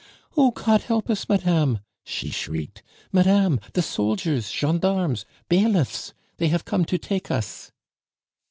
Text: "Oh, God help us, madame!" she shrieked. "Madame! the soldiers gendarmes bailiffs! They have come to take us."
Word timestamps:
"Oh, 0.35 0.49
God 0.49 0.81
help 0.81 1.11
us, 1.11 1.29
madame!" 1.29 1.77
she 2.03 2.31
shrieked. 2.31 2.81
"Madame! 3.11 3.59
the 3.73 3.83
soldiers 3.83 4.49
gendarmes 4.49 5.25
bailiffs! 5.47 6.15
They 6.37 6.47
have 6.47 6.65
come 6.65 6.85
to 6.85 6.97
take 6.97 7.29
us." 7.29 7.71